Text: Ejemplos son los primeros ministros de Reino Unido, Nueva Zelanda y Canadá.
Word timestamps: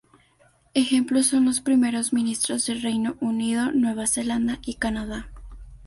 Ejemplos 0.73 1.27
son 1.27 1.45
los 1.45 1.61
primeros 1.61 2.11
ministros 2.11 2.65
de 2.65 2.73
Reino 2.73 3.17
Unido, 3.19 3.71
Nueva 3.71 4.07
Zelanda 4.07 4.57
y 4.65 4.73
Canadá. 4.73 5.29